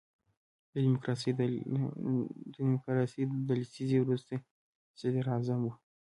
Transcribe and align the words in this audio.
د 2.51 2.55
ډیموکراسۍ 2.65 3.23
د 3.47 3.49
لسیزې 3.61 3.97
وروستی 4.01 4.37
صدر 4.99 5.25
اعظم 5.35 5.59
وو. 5.63 5.73